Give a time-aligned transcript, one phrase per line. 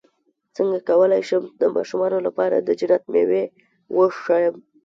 [0.55, 3.43] څنګه کولی شم د ماشومانو لپاره د جنت مېوې
[3.95, 4.55] وښایم